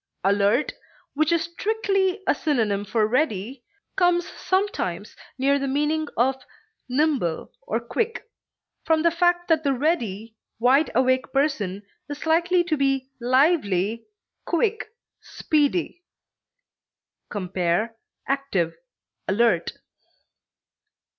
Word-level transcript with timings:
Alert, 0.23 0.73
which 1.13 1.31
is 1.31 1.43
strictly 1.43 2.23
a 2.25 2.33
synonym 2.33 2.83
for 2.85 3.05
ready, 3.05 3.63
comes 3.95 4.27
sometimes 4.27 5.15
near 5.37 5.59
the 5.59 5.67
meaning 5.67 6.07
of 6.17 6.41
nimble 6.89 7.51
or 7.61 7.79
quick, 7.79 8.25
from 8.83 9.03
the 9.03 9.11
fact 9.11 9.47
that 9.47 9.63
the 9.63 9.73
ready, 9.73 10.35
wide 10.57 10.89
awake 10.95 11.31
person 11.31 11.83
is 12.09 12.25
likely 12.25 12.63
to 12.63 12.75
be 12.75 13.11
lively, 13.19 14.07
quick, 14.43 14.87
speedy. 15.19 16.03
Compare 17.29 17.95
ACTIVE; 18.27 18.73
ALERT. 19.27 19.73